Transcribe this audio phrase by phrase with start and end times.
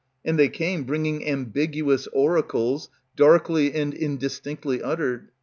[0.25, 5.29] And they came bringing ambiguous Oracles, darkly and indistinctly uttered.